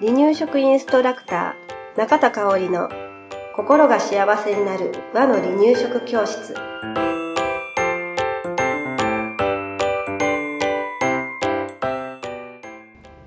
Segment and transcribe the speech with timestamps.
[0.00, 2.88] 離乳食インストラクター中田香織の
[3.54, 6.54] 心が幸せになる和の離乳食教室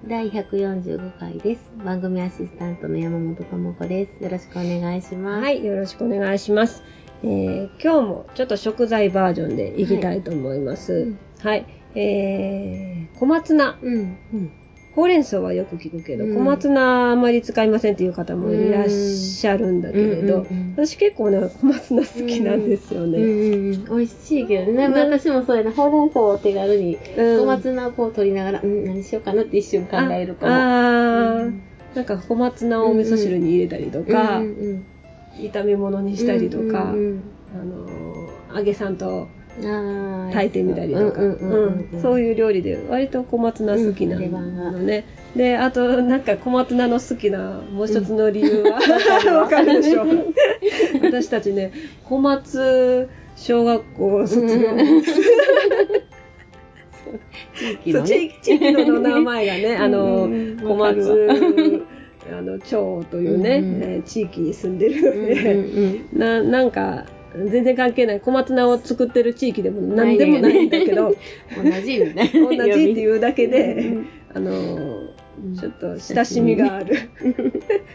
[0.06, 1.62] 第145回です。
[1.84, 4.24] 番組アシスタントの山本智子です。
[4.24, 5.44] よろしくお願いします。
[5.44, 6.84] はいよろしくお願いします、
[7.24, 11.66] えー今日もちょっと食材バージョンでいきたいと思いますはい、
[11.96, 14.18] えー、小松菜うん。
[14.34, 14.52] うん。
[14.96, 23.86] ほうれん草はよく聞くけど、うん小松菜あまり使いませんっていう方もいらっしゃるんだけれど、うんうんうん私結構ね小松菜好きなんですよね、うんうんうん。
[23.86, 24.88] 美味しいけどね。
[24.88, 25.72] 私もそうやな。
[25.72, 30.52] ほうれん草を手軽に、うん小松菜をこう取りながら、うん、何しようかなって一瞬考えるかも。
[30.52, 31.50] ああ
[31.96, 34.86] なんか小松菜をお味噌汁に入れたりとか、うんうん
[35.36, 37.24] 炒め物にしたりとか、うんうん
[37.56, 39.28] あのー揚げさんと
[39.62, 42.00] 炊いてみたりとか、うんうんうんううん。
[42.00, 48.80] んそういう料理で割と小松菜好きなのね、であとなんか小松菜の好きなもう一つの理由は、
[49.42, 50.06] わかるでしょ。
[51.04, 51.72] 私たちね
[52.06, 54.70] 小松小学校卒業、
[57.56, 58.08] 地域のね。
[58.42, 60.60] 地域の名前がねあの、 うんうん。
[60.60, 61.84] 小松
[62.32, 63.84] あの町というね、うんうん。
[63.84, 65.02] えー地域に住んでる。
[65.02, 66.20] のうんで、うん。
[66.20, 68.22] ななんか全然関係ない。
[68.22, 72.66] 小松菜を作ってる地域でも何でもないんだけど、うん、同じみたい同じな。
[72.66, 75.10] っていうだけで、うんあのう
[75.50, 75.58] ん。
[75.60, 77.10] ちょっと親しみがある。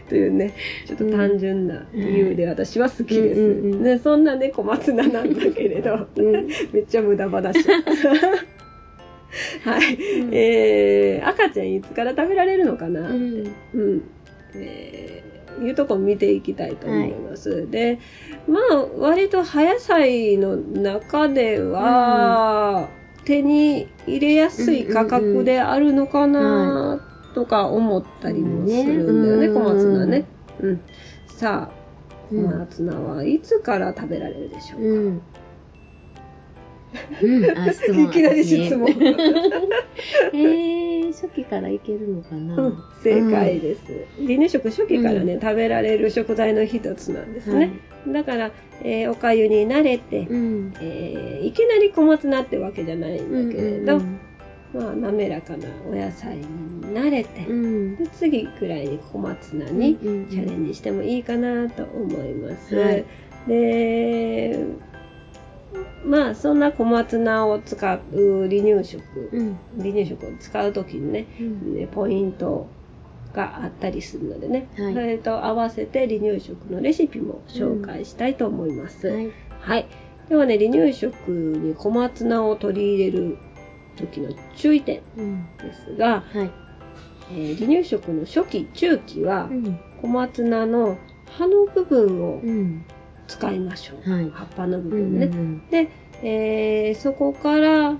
[0.09, 0.53] というね
[0.85, 3.83] ちょっと単純な理由で私は好きです、うんうんうん。
[3.83, 6.47] でそんなね小松菜なんだけれどうん。
[6.73, 7.63] めっちゃ無駄話。
[9.63, 10.33] はい、うん。
[10.33, 13.55] えー、赤ちゃんいつから食べられるのかな、うん。
[13.73, 14.03] うん。
[14.55, 15.18] えー
[15.61, 17.69] いうとこ見ていきたいと思います。
[17.69, 17.99] で、
[18.47, 22.89] まあ、割と葉野菜の中では、
[23.25, 26.99] 手に入れやすい価格であるのかな
[27.35, 30.25] とか思ったりもするんだよね、うん小松菜ね。
[30.61, 30.81] うん。
[31.27, 31.79] さあ、
[32.29, 35.21] 小うん松菜はいつから食べられるでしょうか、
[37.21, 37.45] うん。
[37.45, 38.05] うん、あ、質問。
[38.05, 38.89] いきなり質問。
[40.33, 43.81] えー、初期からいけるのかな、うん正解です。
[44.17, 47.71] 離乳食初期からね、食べられる食材の一つなんですね。
[48.07, 48.51] だから、
[48.83, 50.73] えーおかゆに慣れて、うん。
[50.81, 54.19] えーいきなり小松菜ってわけじゃないんだけれど、うん
[54.73, 56.45] まあ、滑らかなお野菜に
[56.93, 57.95] 慣れて、うん。
[57.95, 62.75] で次くらいに小松菜にうんチャレンジしてもいいかなと思います。
[62.75, 63.05] はい
[63.47, 64.59] で、
[66.05, 69.59] まあ、そんな小松菜を使う離乳食、うん。
[69.77, 71.75] 離乳食を使うときにね、うん。
[71.75, 72.69] ねポイント
[73.33, 79.07] があったりするのでね、はいそれと合わせて離乳食のレシピも紹介したいと思います。
[79.07, 79.31] はい。
[79.59, 79.87] はい。
[80.29, 83.37] ではね、離乳食に小松菜を取り入れる
[83.97, 85.47] 時の注意点うん。
[85.57, 86.51] ですが、はい。
[87.31, 89.79] えー離乳食の初期、中期はうん。
[90.01, 90.97] 小松菜の
[91.27, 92.85] 葉の部分をうん。
[93.29, 94.11] 使いましょう。
[94.11, 94.29] はい。
[94.33, 95.19] 葉っぱの部うん。
[95.19, 95.85] 分ね。
[95.85, 95.89] で、
[96.23, 97.95] えーそこから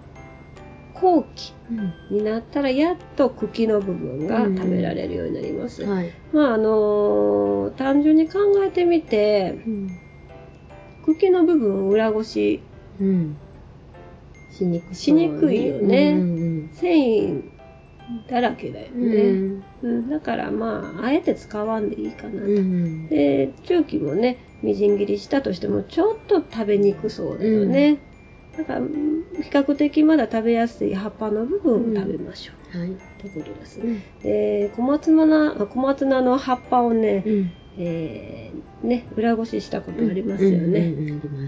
[0.95, 2.17] 後期うん。
[2.17, 5.85] になったらやっと茎の部分が食べられるようになります。
[5.85, 6.11] はい。
[6.33, 9.87] まああのー単純に考えてみて、うん。
[11.05, 12.61] 茎の部分を裏ごし
[12.99, 13.37] うん。
[14.51, 16.69] しにくそうしにくいよねうん。
[16.73, 17.43] 繊維
[18.27, 19.11] だらけだようん。
[19.11, 19.17] ね、
[19.81, 19.99] うん。
[19.99, 23.07] うんだからまああえて使わんでいいかなと、うん。
[23.07, 27.99] で中期もねみじん切りしたとしてもちょっと食べにくそうだよね、
[28.57, 28.89] だからうん
[29.41, 32.91] 比較的まだ食べやすい葉っぱの部分を食べましょう、はい。
[32.91, 34.03] ってことですうん。
[34.21, 37.53] で小松菜あ小松菜の葉っぱをね、うん。
[37.77, 40.93] えーね裏ごししたことありますよね。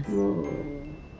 [0.08, 0.42] も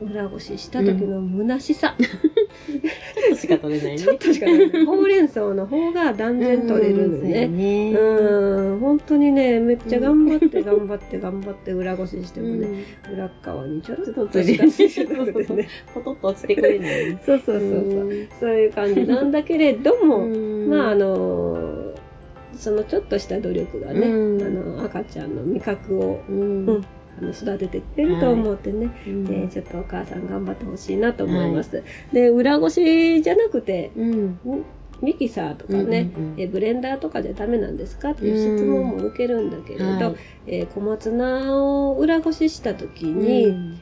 [0.01, 1.95] う裏ごしした時の虚しさ、
[2.67, 3.99] ちょっとしか取れないね。
[3.99, 4.85] ちょっとしかない。
[4.85, 7.47] ほうれん草の方が断然取れるのね。
[7.47, 12.67] ねうん、本当にね、めっちゃ頑張って頑張って頑張って裏ごししてもね、
[13.07, 15.67] うん裏っ側にちょっととしかなくてね。
[15.93, 17.19] ポトッと落ちてくれない。
[17.25, 17.69] そうそうそうそ
[18.05, 18.27] う。
[18.39, 20.27] そういう感じなんだけれども、
[20.67, 21.93] まああの、の、
[22.55, 26.85] そのちょっとした努力がね、うんあの赤ちゃんの味覚をうん
[27.31, 29.25] 育ててってると思ってね、うん。
[29.27, 31.83] えーちょっとお母さん頑張ってほしいなと思います。
[32.11, 34.39] で、裏ごしじゃなくて、うん。
[35.01, 36.41] ミキサーとかね、うんうんうん。
[36.41, 40.15] えブレンダーとかじゃダメなんですかっていう質問も受けるんだけれど、はい。
[40.47, 43.79] えー小松菜を裏ごしした時に、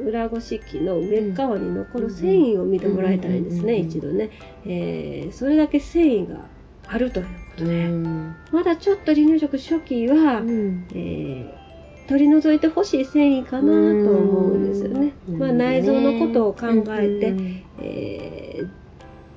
[0.00, 3.88] 裏ごし器の上側に残る繊維を見てもらいたいんですね、うんうんうん。
[3.88, 4.30] 一度ね、
[4.64, 6.46] えーそれだけ繊維が
[6.86, 8.34] あるということで、うん。
[8.50, 10.86] まだちょっと離乳食初期は、うん。
[10.94, 11.61] えー
[12.08, 15.12] 取り除いてほしい繊維かなと思うんですよね。
[15.28, 15.38] うん。
[15.38, 16.66] まあ、内臓のことを考
[16.96, 18.82] えて、うんえー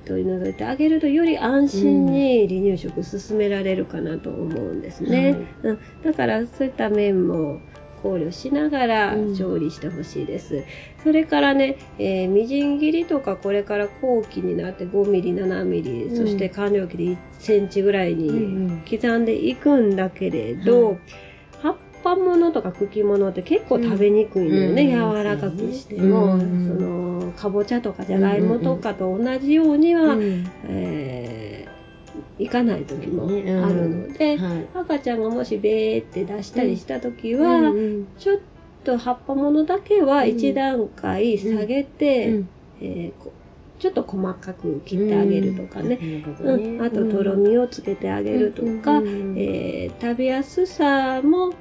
[0.06, 7.60] 取り除いてあげるとより安心に離乳食進められるかなと思うんですね、うん、だからそういった面も
[8.02, 10.64] 考慮しながら調理してほしいです、うん、
[11.02, 21.00] それからね、えー、みじん切りとかこれから後期になって 5mm7mm、うん、そして完了期で1センチぐらいに刻んでいくんだけれど、うん
[22.06, 30.16] 葉っぱものとか茎ものって結構食べにくいのよね、柔らかくしても、そのかぼちゃとかじゃがいもとかと同じようには、
[30.68, 37.72] えー、いかない時もあるので、はい、赤ちゃんがもしベーって出したりした時は、
[38.18, 38.40] ちょっ
[38.84, 42.48] と葉っぱものだけは一段階下げて、うん、
[42.80, 43.30] えー、
[43.78, 45.98] ちょっと細かく切ってあげるとかね,、
[46.40, 46.82] うん。
[46.82, 49.02] あととろみをつけてあげるとか、
[49.36, 51.52] えー、食べやすさも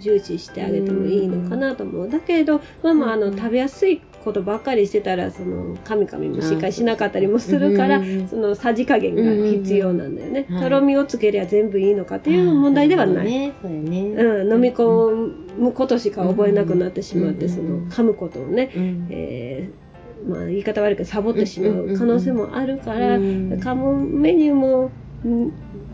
[0.00, 2.08] 重視してあげてもいいのかなと思う。
[2.08, 8.00] だけど、まあまあ、あの食べやすいことばっかりしてたらそのカミカミもしっかりしなかったりもするから、
[8.30, 9.22] そのさじ加減が
[9.58, 18.70] 必要なんだよね、とろみをつけりゃ全部いいのかっていう問題ではない、ねうん、飲み込むことしか覚えなくなってしまって、その噛むことをね、
[19.10, 19.81] えー
[20.28, 23.18] まあ、言い方悪いけどサボってしまう可能性もあるから、
[23.62, 24.90] カモメニューも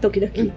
[0.00, 0.52] 時々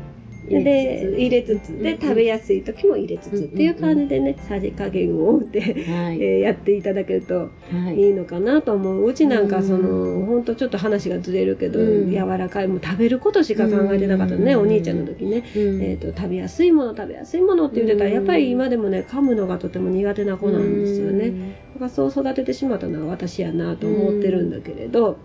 [0.51, 7.49] で入れつつで食べやすい時も入れつつっていう感じでねさじ加減を追って、はい、 えー、やっていただけると
[7.95, 8.11] い。
[8.11, 9.05] いのかなと思う。
[9.07, 21.31] うちなんかそのほんとちょっと話がずれるけど、柔らかいも食べることしか考えてなかったね、お兄ちゃんの時ね、えーと、食べやすいもの食べやすいものって言ってたらやっぱり今でもね噛むのがとても苦手な子なんですよね。
[21.73, 25.17] だからそう育ててしまったのは私やなと思ってるんだけれど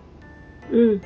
[0.71, 1.01] うん。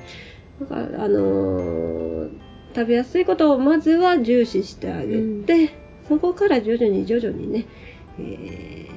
[0.59, 5.69] だからあのー食べやすいことをまずは重視してあげて、うん、
[6.07, 7.65] そこから徐々に徐々にね、
[8.19, 8.88] え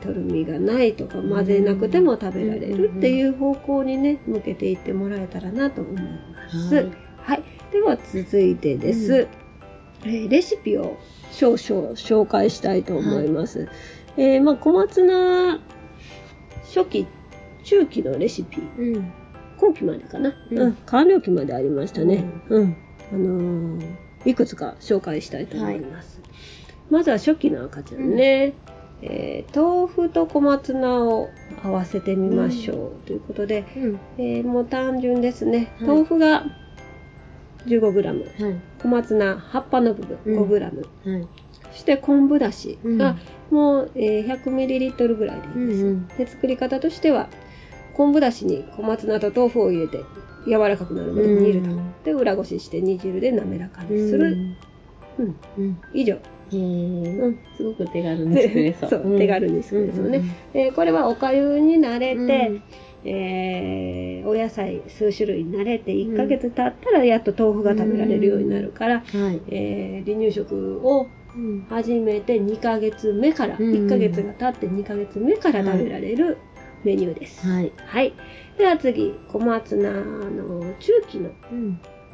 [0.00, 6.74] ー、とろみがないとか混ぜなくても食べられるっていう方向にね向けていってもらえたらなと思います。
[6.74, 7.42] はい、はい、
[7.72, 9.28] では続いてです、
[10.04, 10.98] うん、えー、レシピを
[11.32, 13.60] 少々紹介したいと思います。
[13.60, 13.68] はい、
[14.16, 15.60] えー、まあ、小松菜
[16.74, 17.06] 初期
[17.64, 19.12] 中期のレシピ、うん、
[19.58, 22.24] 後期までかな、うん、完了期までありましたね。
[22.48, 22.76] うん
[23.12, 23.84] あのー、
[24.24, 26.20] いくつか紹介したいと思います。
[26.20, 26.30] はい、
[26.90, 28.54] まずは初期の赤ちゃんね。
[29.02, 31.28] うん、えー、豆腐と小松菜を
[31.62, 35.72] 合わせてみましょう、うん、ということで、うん、えー、もう単純ですね。
[35.80, 36.44] 豆腐が
[37.66, 40.60] 15g、はい、小松菜葉っぱの部分 5g、
[41.12, 41.28] はい、
[41.72, 43.16] そして昆布だしが
[43.50, 47.28] もう、えー、100ml ぐらいでいいです、うんうん、で作り方としては
[47.94, 50.04] 昆布だしに小松菜と豆腐を入れて
[50.46, 51.68] 柔らかくなるまで煮ると。
[52.04, 54.36] で、裏ごしして煮汁で滑らかにする。
[55.18, 55.36] うん。
[55.58, 56.16] うん、以上。
[56.52, 58.90] うん、すごく手軽に作れ そう。
[58.90, 60.22] そう、手軽に作れそうね。
[60.52, 62.60] えこれはおかゆに慣れて、
[63.04, 69.04] えー、お野菜数種類に慣れて1ヶ月経ったらやっと豆腐が食べられるようになるから、
[69.48, 71.06] え離乳食を
[71.68, 76.38] 始めて2ヶ月目から、1ヶ月が経って2ヶ月目から食べられる
[76.84, 77.46] メニューです。
[77.46, 77.72] はい。
[77.86, 78.14] はい。
[78.58, 81.30] では次、小松菜の中期の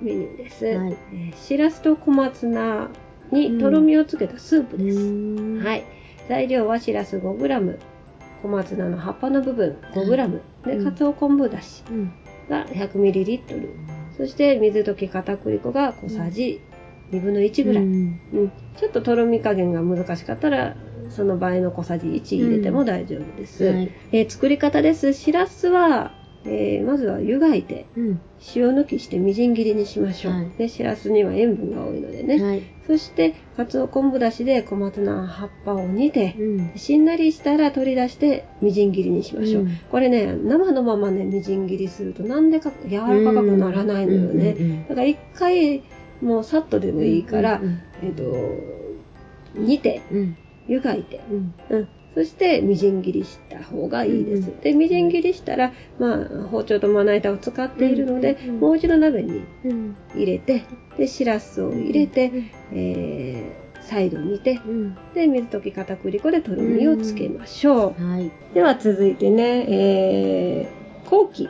[0.00, 0.64] メニューです。
[0.66, 2.88] はい、えー、しらすと小松菜
[3.32, 4.98] にとろみをつけたスープです。
[4.98, 5.84] うん、はい。
[6.28, 7.78] 材料はしらす 5g、
[8.42, 11.84] 小松菜の葉っぱの部分 5g、で、かつお昆布だし
[12.48, 13.68] が 100ml、
[14.16, 16.60] そして水溶き片栗粉が小さじ
[17.12, 20.76] 2分の1ぐらい、うん、うん、ちょっととろみ加減が難しかったら
[21.10, 23.64] その場合の小さじ1入れても大丈夫です。
[23.64, 25.12] うんはい、えー、作り方です。
[25.12, 26.12] しらすは、
[26.48, 28.20] えー、まずは湯がいて、うん、
[28.54, 30.32] 塩抜きしてみじん切りにしましょう。
[30.32, 32.42] はい、で、しらすには塩分が多いのでね。
[32.42, 39.62] はい、そして、かつお昆布だしで小松菜葉っぱを煮て、うん、しんなりしたら取り出してみじん切りにしましょう。
[39.64, 44.86] うん、これね、生のままね、みじん切りするとなんでか柔らかくならないのよね。
[44.88, 45.82] だから一回、
[46.22, 47.60] もうさっとでもいいから、
[48.02, 48.22] えっ、ー、と、
[49.54, 50.00] 煮て、
[50.68, 51.20] 湯がいて、
[51.70, 54.48] うん、そしてみじん切りした方がいいです。
[54.50, 59.42] うん、でみじん切りしたら、まあ、包丁とまな板を使っているので、うん、もう一度鍋に
[60.14, 60.64] 入れて
[60.96, 62.32] でしらすを入れて、
[62.72, 64.60] えー、再度煮て、
[65.14, 68.02] で水溶き片栗粉でとろみをつけましょう。
[68.02, 71.48] はい、では続いてね、えー、後期、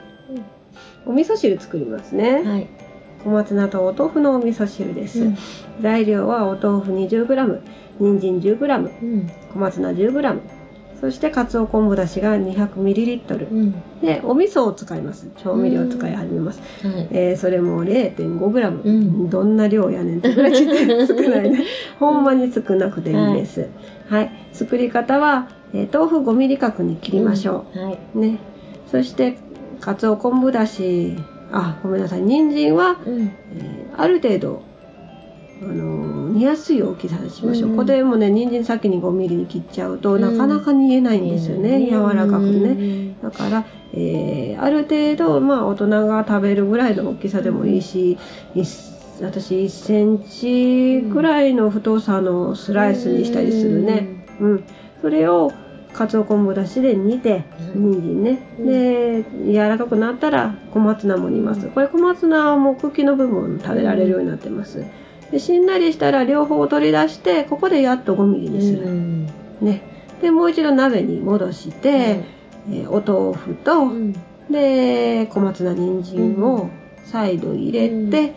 [1.06, 2.42] お味噌汁作りますね。
[2.42, 2.85] はい
[3.26, 5.38] 小松菜とお豆腐のお味噌汁です、うん、
[5.80, 7.60] 材料はお豆腐 20g
[7.98, 10.40] 人参 10g、うん、小松菜 10g
[11.00, 15.28] そしてかつお昆布だしが 200ml、うん、でお味噌を使います。
[15.36, 21.50] 調味料を使い始めます、うん、えー、それも 0.5g、うん、どんな量やねんってぐらい少ない。
[21.50, 21.64] ね
[21.98, 23.68] ほんまに少なくていいです、
[24.08, 28.38] はい、はい、作り方は、えー、豆腐 5mm 角に切りましょう、はい、ね、
[28.90, 29.36] そして
[29.80, 31.16] かつお昆布だし
[31.56, 32.22] あごめんなさい。
[32.22, 33.22] 人参は、うん。
[33.22, 34.62] えーある程度
[35.62, 37.76] あの煮やすい大きさにしましょう、うん。
[37.78, 40.20] これもね人参先に5ミリに切っちゃうと、うん。
[40.20, 43.16] なかなか煮えないんですよね、柔らかくね、ね。
[43.22, 48.18] だから、えーある程度、まあ、大人が食べるぐらいの大きさでもいいし、
[49.22, 54.08] 私1センチぐらいの太さのスライスにしたりするね。
[54.40, 54.64] うん。
[55.00, 55.52] それを、
[55.96, 58.38] かつお昆布だしで煮て、うん人参ね。
[58.58, 61.68] うんで、柔らかくなったら小松菜も煮ます。
[61.68, 64.84] これ小松菜はもう茎の部分食べられるようになってます。
[65.30, 68.54] でしんなりしたら両方取り出して、ここでやっと5ミリうん。
[68.54, 68.86] にする。
[68.86, 69.26] うん。
[69.60, 69.82] ね。
[70.20, 71.88] で、もう一度鍋に戻して、
[72.68, 74.12] えーお豆腐と、うん。
[74.50, 76.70] で小松菜人参を
[77.04, 78.32] 再度入れて、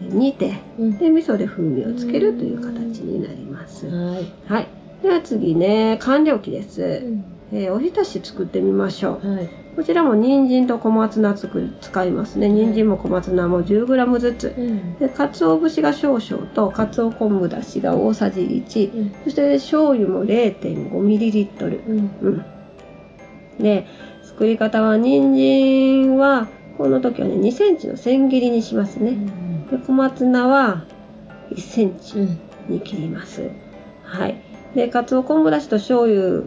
[0.00, 0.98] 煮てうん。
[0.98, 4.26] で味噌で風味をつけるという形になります、はい。
[4.46, 4.68] はい
[5.02, 9.48] では次ね完了期です、うんえーおひたし作ってみましょうはい。
[9.76, 14.96] こちらも人参と小松菜作る使いますね人参も小松菜も 10g ずつうん。
[14.98, 19.12] で鰹節が少々と鰹昆布だしが大さじ1うん。
[19.24, 22.10] そして醤油も 0.5ml うん。
[22.22, 22.42] うん。
[23.58, 23.84] で、
[24.22, 29.16] 作り方は、人参は、この時はね、2センチの千切りにしますね。
[29.70, 30.84] で、小松菜は
[31.52, 32.38] 1センチうん。
[32.68, 33.48] に切ります。
[34.02, 34.38] はい。
[34.76, 36.42] で、かつお昆布だしと醤油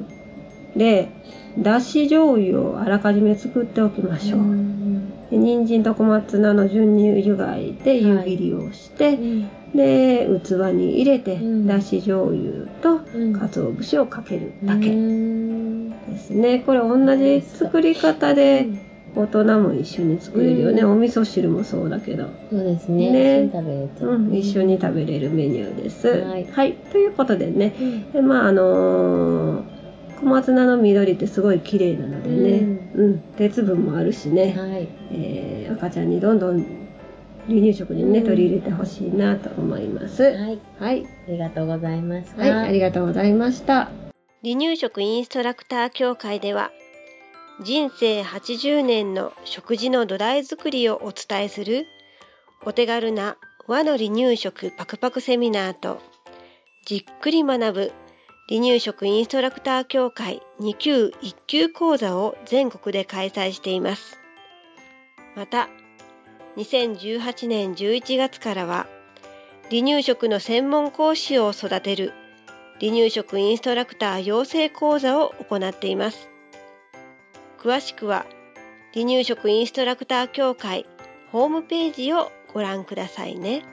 [0.77, 1.09] で、
[1.57, 4.39] だし醤油をあらかじめ作っておきましょう。
[5.31, 9.17] で人参と小松菜の順に湯がいて湯切りをして、
[9.75, 11.67] で器に入れて、うん。
[11.67, 13.33] だし醤油とうん。
[13.33, 15.89] 鰹節をかけるだけうん。
[15.89, 16.59] ですね。
[16.59, 18.67] これ同じ作り方で
[19.15, 20.81] 大人も一緒に作れるよね。
[20.81, 23.11] うんお味噌汁もそうだけど、そうですね。
[23.11, 24.09] ね一緒に食べると。
[24.09, 26.07] うん、一緒に食べれるメニューです。
[26.07, 29.79] はいということでね、うんでまああのー
[30.19, 34.87] 小松菜の緑ってすごい綺麗なのでね、うん、鉄分もあるしね、はい。
[35.11, 36.59] えー赤ちゃんにどんどん
[37.47, 40.23] 離乳食にね、うん取り入れてほしいなと思います。
[40.23, 40.59] はい。
[40.79, 42.41] はい、ありがとうございました。
[42.41, 43.89] はい、ありがとうございました。
[44.43, 46.71] 離乳食インストラクター協会では
[47.61, 51.87] 人生80年の食事の土台作りをお伝えする
[52.63, 53.35] お手軽な
[53.67, 55.99] 和の離乳食パクパクセミナーと
[56.85, 57.91] じっくり学ぶ
[58.47, 64.17] 離乳食インストラクター協会2級1級講座を全国で開催しています。
[65.35, 65.67] また
[66.55, 68.87] 2018年11月からは
[69.69, 72.13] 離乳食の専門講師を育てる
[72.79, 76.28] 離乳食インストラクター養成講座を行っています。
[77.61, 78.25] 詳しくは
[78.93, 80.85] 離乳食インストラクター協会
[81.31, 83.63] ホームページをご覧くださいね。